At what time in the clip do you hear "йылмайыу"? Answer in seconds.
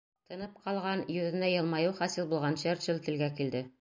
1.57-1.93